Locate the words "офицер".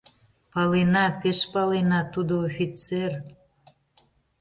2.47-3.11